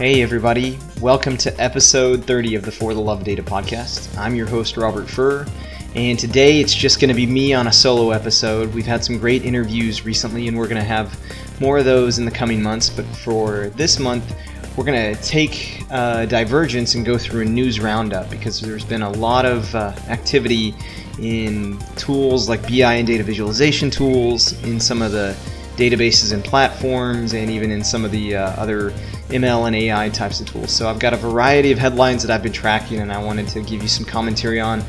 [0.00, 0.78] Hey, everybody.
[1.00, 4.16] Welcome to episode 30 of the For the Love Data podcast.
[4.18, 5.46] I'm your host, Robert Furr,
[5.94, 8.74] and today it's just going to be me on a solo episode.
[8.74, 11.16] We've had some great interviews recently, and we're going to have
[11.60, 12.90] more of those in the coming months.
[12.90, 14.34] But for this month,
[14.76, 19.02] we're going to take uh, Divergence and go through a news roundup because there's been
[19.02, 20.74] a lot of uh, activity
[21.20, 25.36] in tools like BI and data visualization tools, in some of the
[25.76, 28.90] databases and platforms, and even in some of the uh, other
[29.28, 30.70] ML and AI types of tools.
[30.70, 33.60] So I've got a variety of headlines that I've been tracking and I wanted to
[33.62, 34.82] give you some commentary on.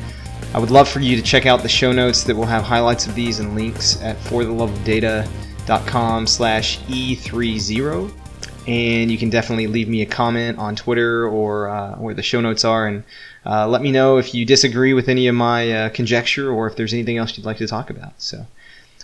[0.54, 3.06] I would love for you to check out the show notes that will have highlights
[3.06, 8.21] of these and links at fortheloveofdata.com slash E30.
[8.66, 12.40] And you can definitely leave me a comment on Twitter or uh, where the show
[12.40, 13.02] notes are and
[13.44, 16.76] uh, let me know if you disagree with any of my uh, conjecture or if
[16.76, 18.12] there's anything else you'd like to talk about.
[18.18, 18.46] So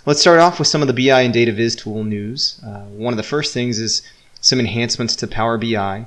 [0.07, 2.61] let's start off with some of the BI and data viz tool news.
[2.65, 4.03] Uh, one of the first things is
[4.41, 6.07] some enhancements to Power BI.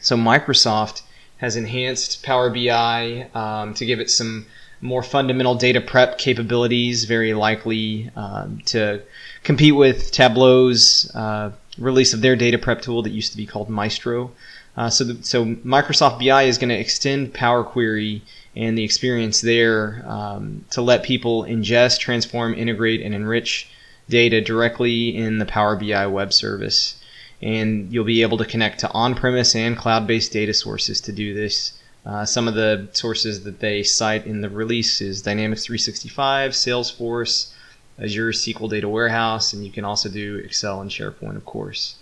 [0.00, 1.02] So Microsoft
[1.38, 4.46] has enhanced Power BI um, to give it some
[4.80, 9.02] more fundamental data prep capabilities, very likely um, to
[9.42, 13.68] compete with Tableau's uh, release of their data prep tool that used to be called
[13.68, 14.32] Maestro.
[14.76, 18.22] Uh, so, the, so Microsoft BI is going to extend Power Query
[18.54, 23.68] and the experience there um, to let people ingest, transform, integrate, and enrich
[24.08, 26.98] data directly in the Power BI web service
[27.40, 31.72] and you'll be able to connect to on-premise and cloud-based data sources to do this.
[32.04, 37.52] Uh, some of the sources that they cite in the release is Dynamics 365, Salesforce,
[38.02, 41.96] Azure SQL Data Warehouse, and you can also do Excel and SharePoint, of course.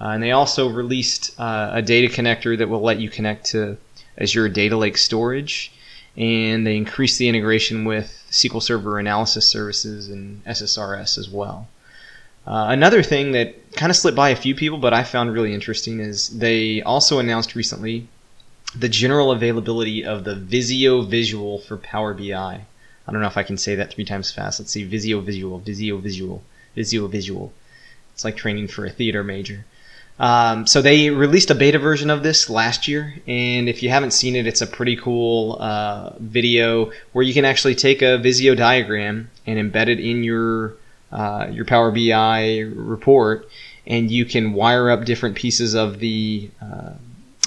[0.00, 3.76] Uh, and they also released uh, a data connector that will let you connect to
[4.18, 5.72] Azure Data Lake Storage,
[6.16, 11.68] and they increased the integration with SQL Server Analysis Services and SSRS as well.
[12.46, 15.54] Uh, another thing that kind of slipped by a few people, but I found really
[15.54, 18.06] interesting, is they also announced recently
[18.76, 22.62] the general availability of the Visio Visual for Power BI.
[23.06, 24.60] I don't know if I can say that three times fast.
[24.60, 26.42] Let's see, Visio Visual, Visio Visual,
[26.74, 27.52] Visio Visual.
[28.12, 29.64] It's like training for a theater major.
[30.18, 34.12] Um, so they released a beta version of this last year, and if you haven't
[34.12, 38.54] seen it, it's a pretty cool uh, video where you can actually take a Visio
[38.54, 40.74] diagram and embed it in your
[41.10, 43.48] uh, your Power BI report,
[43.86, 46.92] and you can wire up different pieces of the uh,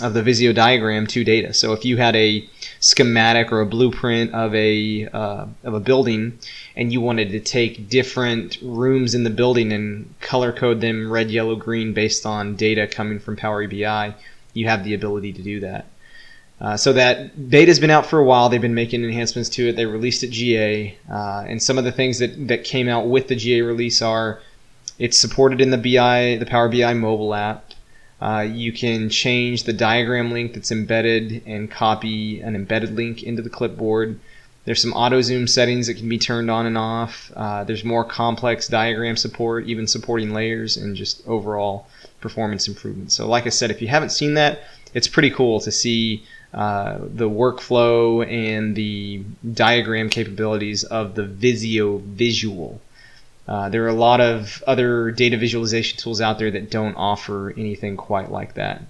[0.02, 1.53] of the Visio diagram to data.
[1.53, 2.47] So if you had a
[2.80, 6.38] schematic or a blueprint of a uh, of a building,
[6.75, 11.31] and you wanted to take different rooms in the building and color code them red,
[11.31, 14.13] yellow, green based on data coming from Power BI,
[14.53, 15.88] you have the ability to do that.
[16.59, 18.50] Uh, so that beta's been out for a while.
[18.50, 19.75] They've been making enhancements to it.
[19.75, 23.28] They released it GA, uh, and some of the things that that came out with
[23.28, 24.41] the GA release are
[25.00, 27.67] it's supported in the BI, the Power BI mobile app.
[28.22, 33.42] Uh, you can change the diagram link that's embedded and copy an embedded link into
[33.42, 34.20] the clipboard.
[34.66, 37.32] There's some auto zoom settings that can be turned on and off.
[37.36, 41.88] Uh, there's more complex diagram support, even supporting layers and just overall
[42.20, 43.16] performance improvements.
[43.16, 44.60] So, like I said, if you haven't seen that,
[44.94, 49.24] it's pretty cool to see uh, the workflow and the
[49.54, 52.82] diagram capabilities of the Visio Visual.
[53.47, 57.53] Uh, there are a lot of other data visualization tools out there that don't offer
[57.58, 58.81] anything quite like that.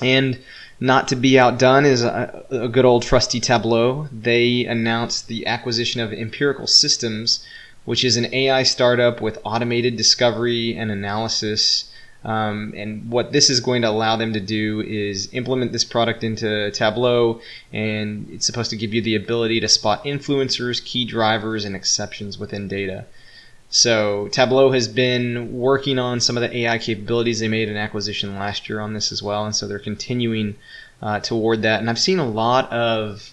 [0.00, 0.38] And
[0.80, 4.08] not to be outdone is a, a good old trusty Tableau.
[4.10, 7.46] They announced the acquisition of Empirical Systems,
[7.84, 11.90] which is an AI startup with automated discovery and analysis
[12.24, 16.24] um, and what this is going to allow them to do is implement this product
[16.24, 17.40] into Tableau,
[17.70, 22.38] and it's supposed to give you the ability to spot influencers, key drivers, and exceptions
[22.38, 23.04] within data.
[23.74, 27.40] So Tableau has been working on some of the AI capabilities.
[27.40, 30.54] They made an acquisition last year on this as well, and so they're continuing
[31.02, 31.80] uh, toward that.
[31.80, 33.32] And I've seen a lot of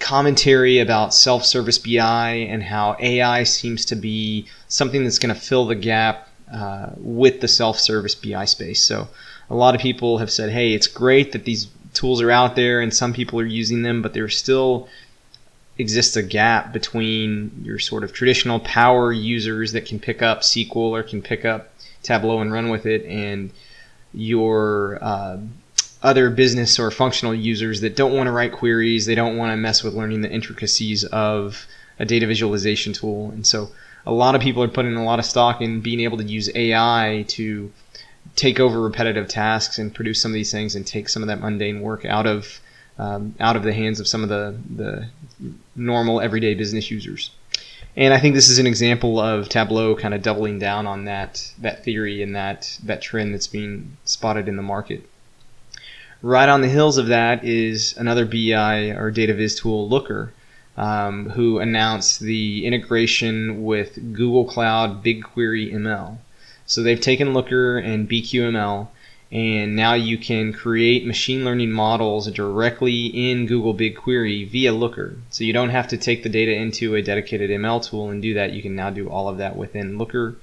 [0.00, 5.66] commentary about self-service BI and how AI seems to be something that's going to fill
[5.66, 8.82] the gap uh, with the self-service BI space.
[8.82, 9.06] So
[9.48, 12.80] a lot of people have said, hey, it's great that these tools are out there
[12.80, 14.88] and some people are using them, but they're still
[15.78, 20.76] exists a gap between your sort of traditional power users that can pick up SQL
[20.76, 21.70] or can pick up
[22.02, 23.50] Tableau and run with it, and
[24.12, 25.38] your uh,
[26.02, 29.56] other business or functional users that don't want to write queries, they don't want to
[29.56, 31.66] mess with learning the intricacies of
[31.98, 33.70] a data visualization tool, and so
[34.06, 36.50] a lot of people are putting a lot of stock in being able to use
[36.54, 37.72] AI to
[38.36, 41.40] take over repetitive tasks and produce some of these things and take some of that
[41.40, 42.60] mundane work out of
[42.98, 45.08] um, out of the hands of some of the, the
[45.74, 47.30] normal everyday business users.
[47.96, 51.52] And I think this is an example of Tableau kind of doubling down on that
[51.58, 55.08] that theory and that that trend that's being spotted in the market.
[56.20, 60.32] Right on the heels of that is another BI or data viz tool, Looker,
[60.76, 66.18] um, who announced the integration with Google Cloud BigQuery ML.
[66.66, 68.88] So they've taken Looker and BQML
[69.32, 75.16] and now you can create machine learning models directly in Google BigQuery via Looker.
[75.30, 78.34] So you don't have to take the data into a dedicated ML tool and do
[78.34, 78.52] that.
[78.52, 80.36] You can now do all of that within Looker.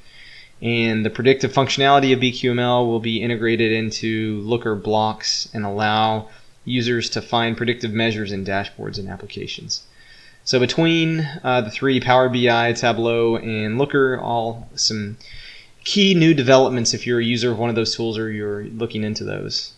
[0.61, 6.29] And the predictive functionality of BQML will be integrated into Looker blocks and allow
[6.65, 9.83] users to find predictive measures in dashboards and applications.
[10.43, 15.17] So between uh, the three Power BI, Tableau, and Looker, all some
[15.83, 19.03] key new developments if you're a user of one of those tools or you're looking
[19.03, 19.73] into those.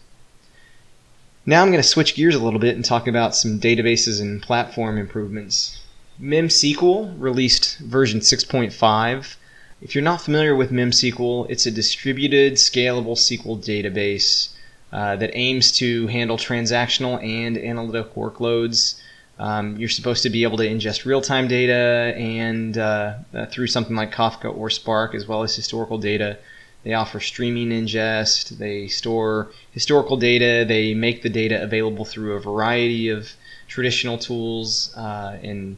[1.45, 4.41] Now I'm going to switch gears a little bit and talk about some databases and
[4.41, 5.79] platform improvements.
[6.21, 9.35] MemSQL released version 6.5.
[9.81, 14.49] If you're not familiar with MemSQL, it's a distributed, scalable SQL database
[14.93, 19.01] uh, that aims to handle transactional and analytic workloads
[19.43, 23.93] um, you're supposed to be able to ingest real-time data and uh, uh, through something
[23.93, 26.37] like Kafka or Spark, as well as historical data.
[26.85, 28.57] They offer streaming ingest.
[28.57, 30.63] They store historical data.
[30.65, 33.33] They make the data available through a variety of
[33.67, 35.75] traditional tools, uh, and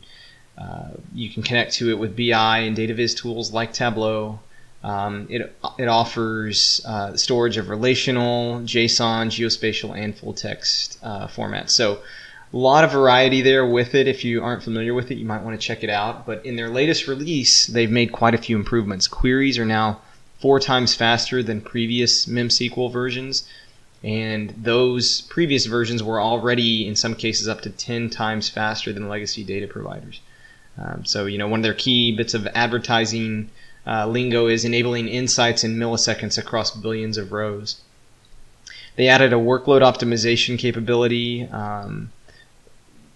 [0.60, 4.40] uh, you can connect to it with BI and data viz tools like Tableau.
[4.84, 5.42] Um, it,
[5.80, 11.72] it offers uh, storage of relational, JSON, geospatial, and full text uh, formats.
[11.72, 12.04] So
[12.54, 14.08] a lot of variety there with it.
[14.08, 16.26] If you aren't familiar with it, you might want to check it out.
[16.26, 19.08] But in their latest release, they've made quite a few improvements.
[19.08, 20.02] Queries are now
[20.40, 23.48] four times faster than previous MemSQL versions.
[24.04, 29.10] And those previous versions were already, in some cases, up to 10 times faster than
[29.10, 30.22] legacy data providers.
[30.78, 33.50] Um, so, you know, one of their key bits of advertising
[33.88, 37.82] uh, lingo is enabling insights in milliseconds across billions of rows.
[38.96, 41.44] They added a workload optimization capability.
[41.44, 42.12] Um,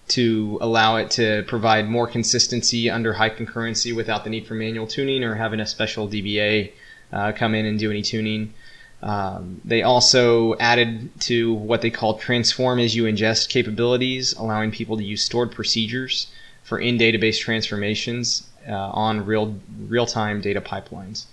[0.10, 4.88] to allow it to provide more consistency under high concurrency without the need for manual
[4.88, 6.72] tuning or having a special DBA
[7.14, 8.54] uh, come in and do any tuning.
[9.02, 14.98] Um, they also added to what they call transform as you ingest capabilities, allowing people
[14.98, 16.28] to use stored procedures
[16.64, 21.26] for in-database transformations uh, on real real-time data pipelines.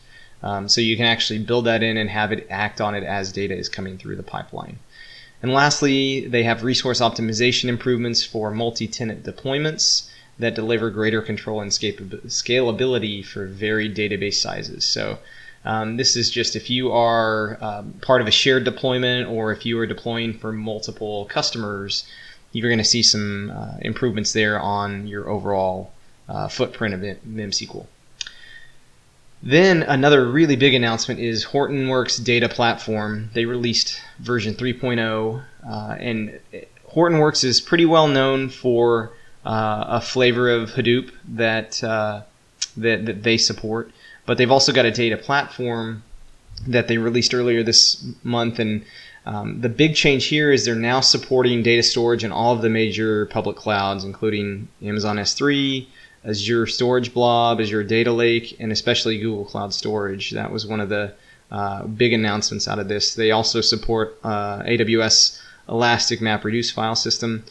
[0.43, 3.33] Um, so you can actually build that in and have it act on it as
[3.33, 4.79] data is coming through the pipeline.
[5.47, 10.09] And lastly, they have resource optimization improvements for multi-tenant deployments
[10.41, 14.85] that deliver greater control and scalability for varied database sizes.
[14.85, 15.21] So
[15.65, 19.65] um, this is just if you are um, part of a shared deployment or if
[19.65, 22.05] you are deploying for multiple customers,
[22.51, 25.93] you're going to see some uh, improvements there on your overall
[26.29, 27.87] uh, footprint of MemSQL.
[29.47, 33.31] Then another really big announcement is Hortonworks Data Platform.
[33.33, 36.41] They released version 3.0, uh, and
[36.93, 39.13] Hortonworks is pretty well known for
[39.45, 42.23] uh, a flavor of Hadoop that, uh,
[42.77, 43.93] that that they support.
[44.27, 46.03] But they've also got a data platform
[46.67, 48.85] that they released earlier this month, and
[49.27, 52.69] um, the big change here is they're now supporting data storage in all of the
[52.69, 55.87] major public clouds, including Amazon S3,
[56.27, 60.33] Azure Storage Blob, Azure Data Lake, and especially Google Cloud Storage.
[60.33, 61.15] That was one of the
[61.51, 63.15] uh, big announcements out of this.
[63.15, 67.45] They also support uh, AWS Elastic MapReduce file system.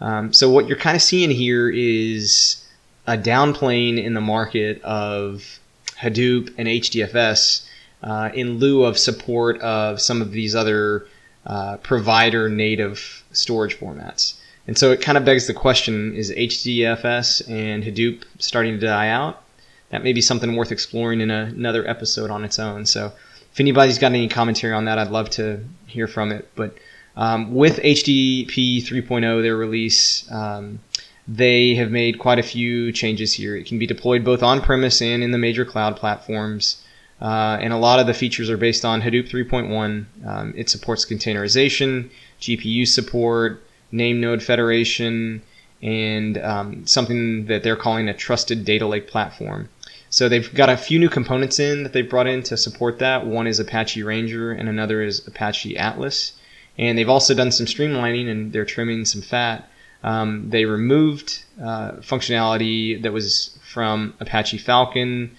[0.00, 2.66] Um, so what you're kind of seeing here is
[3.06, 5.58] a downplaying in the market of
[6.00, 7.66] Hadoop and HDFS
[8.02, 11.06] uh, in lieu of support of some of these other
[11.46, 14.34] uh, provider native storage formats.
[14.66, 19.08] And so it kind of begs the question is HDFS and Hadoop starting to die
[19.08, 19.42] out?
[19.90, 22.86] That may be something worth exploring in a, another episode on its own.
[22.86, 23.12] So
[23.52, 26.48] if anybody's got any commentary on that, I'd love to hear from it.
[26.54, 26.76] But
[27.16, 30.80] um, with HDP 3.0, their release, um,
[31.28, 33.54] they have made quite a few changes here.
[33.56, 36.82] It can be deployed both on premise and in the major cloud platforms.
[37.20, 40.06] Uh, and a lot of the features are based on Hadoop 3.1.
[40.26, 45.42] Um, it supports containerization, GPU support, name node federation,
[45.82, 49.68] and um, something that they're calling a trusted data lake platform.
[50.10, 53.26] So they've got a few new components in that they've brought in to support that.
[53.26, 56.32] One is Apache Ranger, and another is Apache Atlas.
[56.78, 59.68] And they've also done some streamlining and they're trimming some fat.
[60.02, 65.36] Um, they removed uh, functionality that was from Apache Falcon,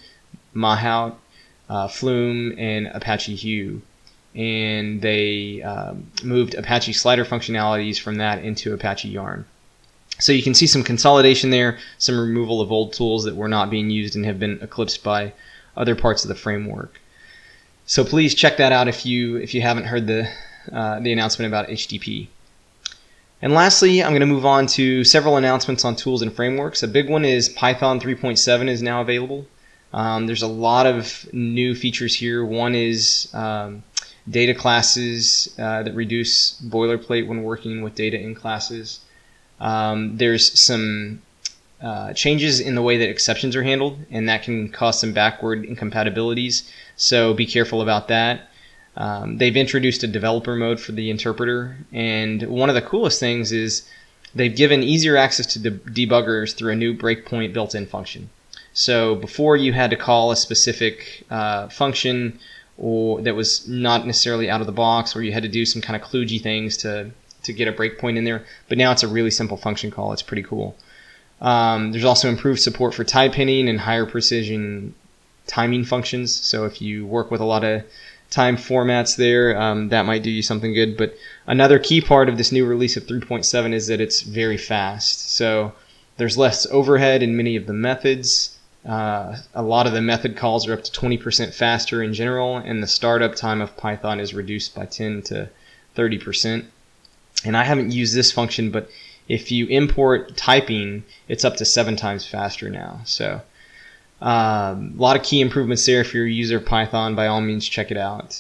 [0.56, 1.16] Mahout,
[1.70, 3.82] uh, Flume, and Apache Hue.
[4.36, 9.46] And they um, moved Apache slider functionalities from that into Apache Yarn.
[10.20, 13.70] So you can see some consolidation there, some removal of old tools that were not
[13.70, 15.34] being used and have been eclipsed by
[15.76, 17.00] other parts of the framework.
[17.86, 20.30] So please check that out if you if you haven't heard the
[20.72, 22.28] uh, the announcement about HDP.
[23.42, 26.82] And lastly, I'm going to move on to several announcements on tools and frameworks.
[26.82, 29.46] A big one is Python 3.7 is now available.
[29.92, 32.46] Um, there's a lot of new features here.
[32.46, 33.84] One is um,
[34.30, 39.00] data classes uh, that reduce boilerplate when working with data in classes.
[39.60, 41.22] Um, there's some
[41.82, 45.66] uh, changes in the way that exceptions are handled, and that can cause some backward
[45.66, 46.72] incompatibilities.
[46.96, 48.50] So be careful about that.
[48.96, 53.52] Um, they've introduced a developer mode for the interpreter, and one of the coolest things
[53.52, 53.88] is
[54.36, 58.30] they've given easier access to the debuggers through a new breakpoint built-in function.
[58.74, 62.40] So before you had to call a specific uh, function
[62.78, 65.82] or that was not necessarily out of the box, or you had to do some
[65.82, 67.12] kind of kludgy things to
[67.44, 68.46] to get a breakpoint in there.
[68.70, 70.14] But now it's a really simple function call.
[70.14, 70.76] It's pretty cool.
[71.42, 74.96] Um, there's also improved support for type hinting and higher precision
[75.46, 76.34] timing functions.
[76.34, 77.84] So if you work with a lot of
[78.30, 80.98] time formats there, um, that might do you something good.
[80.98, 81.16] But
[81.46, 85.32] another key part of this new release of 3.7 is that it's very fast.
[85.32, 85.74] So
[86.18, 88.58] there's less overhead in many of the methods.
[88.86, 92.84] Uh, a lot of the method calls are up to 20% faster in general, and
[92.84, 95.50] the startup time of Python is reduced by 10 to
[95.96, 96.66] 30%.
[97.46, 98.90] And I haven't used this function, but
[99.28, 103.02] if you import typing, it's up to seven times faster now.
[103.06, 103.42] So
[104.22, 106.02] um, a lot of key improvements there.
[106.02, 108.38] If you're a user of Python, by all means, check it out.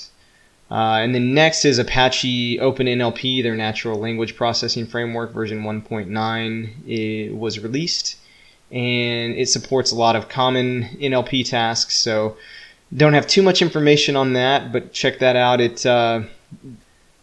[0.72, 7.36] Uh, and then next is Apache OpenNLP, their natural language processing framework, version 1.9 it
[7.36, 8.18] was released.
[8.74, 11.96] And it supports a lot of common NLP tasks.
[11.96, 12.36] So
[12.96, 15.62] don't have too much information on that, but check that out.
[15.62, 16.24] It uh,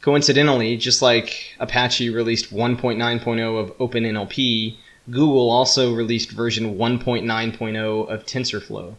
[0.01, 4.77] coincidentally, just like Apache released 1.9.0 of OpenNLP,
[5.11, 8.95] Google also released version 1.9.0 of TensorFlow.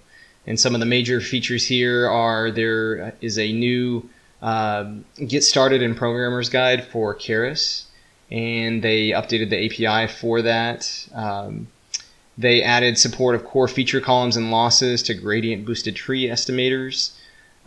[0.48, 4.10] And some of the major features here are there is a new
[4.42, 4.92] uh,
[5.28, 7.84] Get Started in Programmer's Guide for Keras,
[8.32, 11.08] and they updated the API for that.
[11.14, 11.68] Um,
[12.38, 17.12] they added support of core feature columns and losses to gradient boosted tree estimators.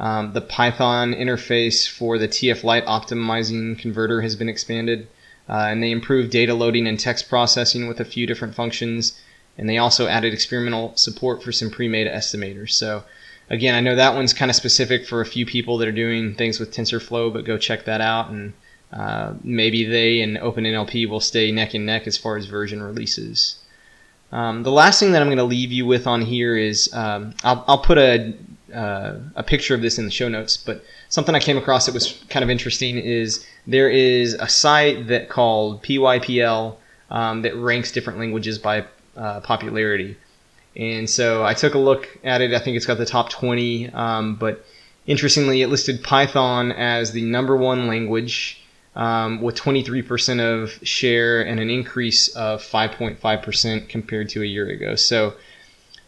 [0.00, 5.06] Um, the Python interface for the TF-Lite optimizing converter has been expanded.
[5.48, 9.20] Uh, and they improved data loading and text processing with a few different functions.
[9.58, 12.70] And they also added experimental support for some pre-made estimators.
[12.70, 13.04] So
[13.50, 16.34] again, I know that one's kind of specific for a few people that are doing
[16.34, 18.30] things with TensorFlow, but go check that out.
[18.30, 18.54] And
[18.92, 23.56] uh, maybe they and OpenNLP will stay neck and neck as far as version releases.
[24.34, 27.34] Um, the last thing that I'm going to leave you with on here is um,
[27.44, 28.34] I'll, I'll, put a,
[28.74, 31.94] uh, a picture of this in the show notes, but something I came across that
[31.94, 36.74] was kind of interesting is there is a site that called PYPL
[37.12, 38.84] um, that ranks different languages by
[39.16, 40.16] uh, popularity.
[40.74, 42.52] And so I took a look at it.
[42.52, 44.66] I think it's got the top 20, um, but
[45.06, 48.63] interestingly, it listed Python as the number one language
[48.96, 54.94] um, with 23% of share and an increase of 5.5% compared to a year ago.
[54.94, 55.34] So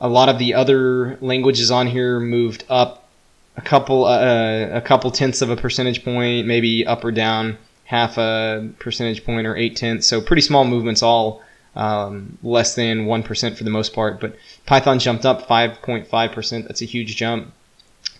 [0.00, 3.09] a lot of the other languages on here moved up
[3.57, 8.19] a couple uh, a couple tenths of a percentage point, maybe up or down half
[8.19, 10.07] a percentage point or eight tenths.
[10.07, 11.43] So pretty small movements, all
[11.75, 14.21] um, less than one percent for the most part.
[14.21, 16.69] But Python jumped up 5.5 percent.
[16.69, 17.52] That's a huge jump.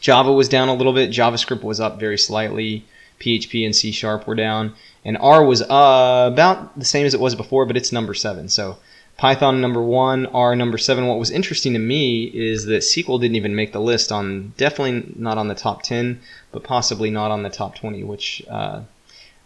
[0.00, 1.11] Java was down a little bit.
[1.11, 2.85] JavaScript was up very slightly.
[3.20, 7.20] PHP and C Sharp were down, and R was uh, about the same as it
[7.20, 8.49] was before, but it's number seven.
[8.49, 8.78] So
[9.16, 11.06] Python number one, R number seven.
[11.06, 15.12] What was interesting to me is that SQL didn't even make the list on, definitely
[15.16, 16.20] not on the top 10,
[16.52, 18.82] but possibly not on the top 20, which uh,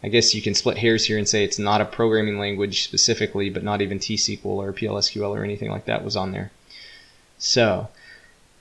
[0.03, 3.49] I guess you can split hairs here and say it's not a programming language specifically,
[3.49, 6.51] but not even T-SQL or PLSQL or anything like that was on there.
[7.39, 7.89] So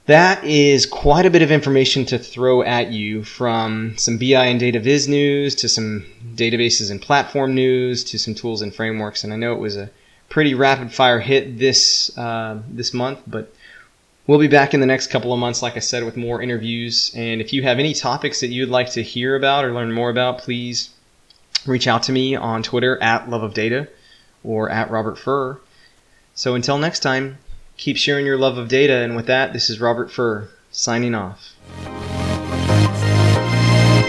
[0.10, 4.60] that is quite a bit of information to throw at you from some BI and
[4.60, 9.24] data viz news to some databases and platform news to some tools and frameworks.
[9.24, 9.92] And I know it was a
[10.28, 13.54] pretty rapid fire hit this uh, this month, but
[14.26, 17.12] we'll be back in the next couple of months, like I said, with more interviews.
[17.14, 20.10] And if you have any topics that you'd like to hear about or learn more
[20.10, 20.90] about, please
[21.68, 23.88] reach out to me on Twitter at Love of Data
[24.44, 25.60] or at Robert Furr.
[26.34, 27.38] So until next time,
[27.80, 28.98] keep sharing your love of data.
[28.98, 31.56] And with that, this is Robert Furr signing off.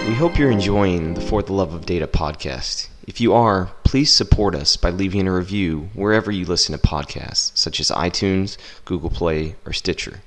[0.09, 2.89] We hope you're enjoying the For the Love of Data podcast.
[3.07, 7.57] If you are, please support us by leaving a review wherever you listen to podcasts,
[7.57, 10.21] such as iTunes, Google Play, or Stitcher.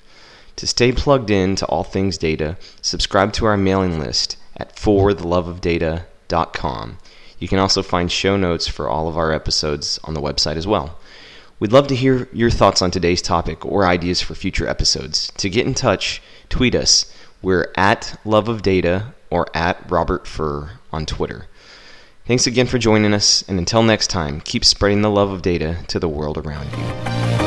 [0.56, 6.98] To stay plugged in to all things data, subscribe to our mailing list at fortheloveofdata.com.
[7.40, 10.66] You can also find show notes for all of our episodes on the website as
[10.66, 10.98] well.
[11.64, 15.32] We'd love to hear your thoughts on today's topic or ideas for future episodes.
[15.38, 17.10] To get in touch, tweet us.
[17.42, 21.48] We're at Love of Data or at Robert Furr on Twitter.
[22.28, 25.78] Thanks again for joining us, and until next time, keep spreading the love of data
[25.88, 27.43] to the world around you.